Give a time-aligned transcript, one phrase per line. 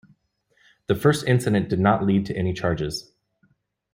[0.87, 3.11] The first incident did not lead to any charges.